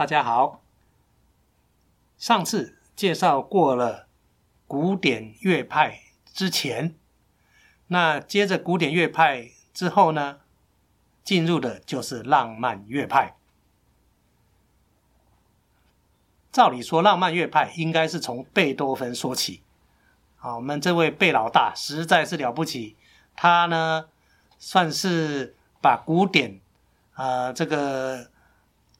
[0.00, 0.62] 大家好。
[2.16, 4.08] 上次介绍过了
[4.66, 6.94] 古典乐派之前，
[7.88, 10.40] 那接着古典乐派之后呢，
[11.22, 13.36] 进入的就是浪漫乐派。
[16.50, 19.62] 照理说，浪漫乐派应该是从贝多芬说起。
[20.38, 22.96] 啊，我们这位贝老大实在是了不起，
[23.36, 24.08] 他呢
[24.58, 26.58] 算是把古典，
[27.16, 28.29] 呃，这个。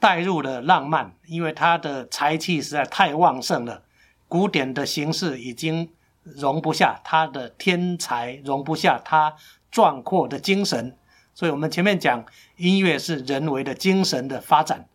[0.00, 3.82] 带入了浪漫，因为他的才气实在太旺盛了，
[4.26, 5.90] 古典的形式已经
[6.24, 9.34] 容不下他的天才，容不下他
[9.70, 10.96] 壮阔的精神。
[11.34, 12.24] 所以，我们前面讲
[12.56, 14.88] 音乐是人为的精神的发展，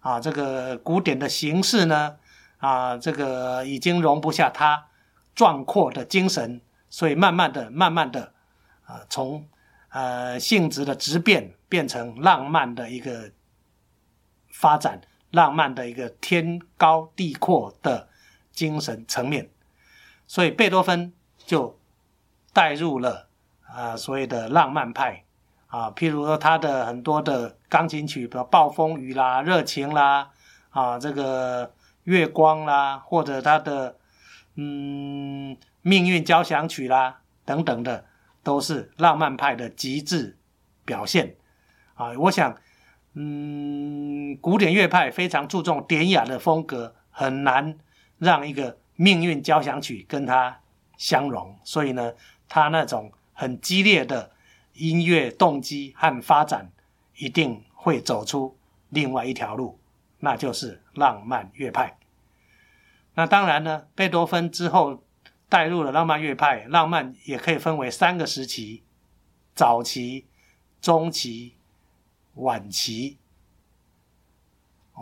[0.00, 2.16] 啊，这个古典的形式呢，
[2.58, 4.86] 啊，这个已经容不下他
[5.34, 6.60] 壮阔的精神，
[6.90, 8.32] 所以慢慢的、慢慢的，
[8.84, 9.46] 啊，从
[9.88, 13.30] 呃性质的质变变成浪漫的一个。
[14.62, 15.00] 发展
[15.32, 18.08] 浪漫的一个天高地阔的
[18.52, 19.50] 精神层面，
[20.28, 21.76] 所以贝多芬就
[22.52, 23.26] 带入了
[23.66, 25.24] 啊所谓的浪漫派
[25.66, 30.30] 啊，譬如说他的很多的钢琴曲，比如《暴风雨》啦、热情啦
[30.70, 33.96] 啊，这个月光啦，或者他的
[34.54, 38.04] 嗯命运交响曲啦等等的，
[38.44, 40.38] 都是浪漫派的极致
[40.84, 41.34] 表现
[41.94, 42.56] 啊，我想。
[43.14, 43.61] 嗯，
[44.42, 47.78] 古典乐派非常注重典雅的风格，很难
[48.18, 50.60] 让一个命运交响曲跟它
[50.98, 51.56] 相融。
[51.62, 52.12] 所以呢，
[52.48, 54.32] 它那种很激烈的
[54.74, 56.72] 音乐动机和发展，
[57.16, 59.78] 一定会走出另外一条路，
[60.18, 61.96] 那就是浪漫乐派。
[63.14, 65.04] 那当然呢，贝多芬之后
[65.48, 68.82] 带入了浪漫乐派，浪漫也可以分为三个时期：
[69.54, 70.26] 早期、
[70.80, 71.56] 中期。
[72.36, 73.18] 晚期，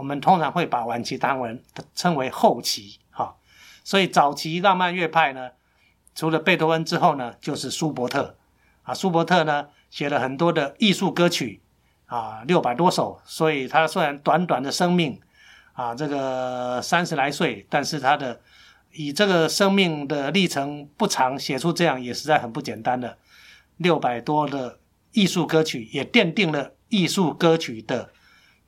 [0.00, 1.62] 我们通常会把晚期当为
[1.94, 3.36] 称为后期，哈。
[3.84, 5.50] 所以早期浪漫乐派呢，
[6.14, 8.34] 除了贝多芬之后呢，就是舒伯特
[8.82, 8.94] 啊。
[8.94, 11.60] 舒伯特呢写了很多的艺术歌曲
[12.06, 13.20] 啊，六百多首。
[13.26, 15.20] 所以他虽然短短的生命
[15.74, 18.40] 啊，这个三十来岁，但是他的
[18.92, 23.18] 以这个生命的历程不长，写出这样也实在很不简单的
[23.76, 24.78] 六百多的
[25.12, 26.72] 艺术歌曲，也奠定了。
[26.92, 28.10] 艺术歌曲的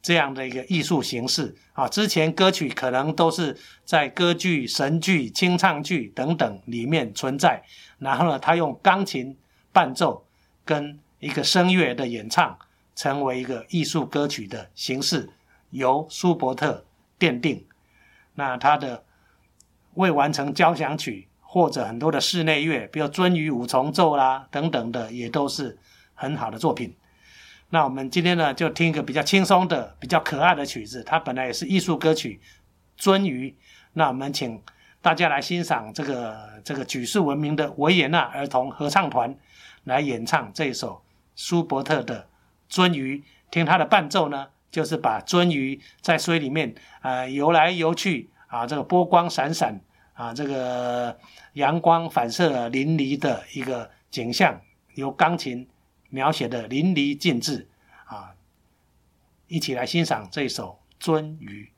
[0.02, 7.62] 这样的一个艺术形式啊，之前歌曲可能都是在歌剧、神剧、清唱剧等等里面存在，
[7.98, 9.36] 然后呢，他用钢琴
[9.72, 10.26] 伴奏
[10.64, 12.58] 跟一个声乐的演唱，
[12.96, 15.30] 成为一个艺术歌曲的形式，
[15.70, 16.84] 由舒伯特
[17.16, 17.64] 奠定。
[18.34, 19.04] 那他的
[19.94, 25.78] 未完成交响曲或者很多的室内乐，比如鳟鱼五重奏啦等等的，也都是
[26.14, 26.92] 很好的作品。
[27.74, 31.02] 那我们今天呢，就听一个比较轻松的、比较可爱的曲子。
[31.04, 32.38] 它本来也是艺术歌曲
[33.02, 33.48] 《鳟鱼》。
[33.94, 34.62] 那我们请
[35.00, 39.34] 大家来欣赏这个这个举世闻名的维也纳儿童合唱团
[39.84, 41.02] 来演唱这一首
[41.34, 42.28] 舒伯特的
[42.70, 43.16] 《鳟鱼》。
[43.50, 49.80] 听它的伴奏呢，就是把鳟鱼在水里面啊游来游去啊，这个波光闪闪
[50.12, 51.18] 啊，这个
[51.54, 54.60] 阳光反射淋漓的一个景象，
[54.94, 55.66] 由钢琴。
[56.12, 57.66] 描写的淋漓尽致
[58.04, 58.34] 啊！
[59.46, 61.72] 一起来欣赏这首《鳟鱼》。